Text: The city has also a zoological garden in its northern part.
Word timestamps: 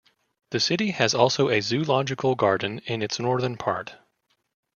The 0.49 0.59
city 0.59 0.89
has 0.89 1.13
also 1.13 1.49
a 1.49 1.61
zoological 1.61 2.33
garden 2.33 2.79
in 2.87 3.03
its 3.03 3.19
northern 3.19 3.55
part. 3.55 3.97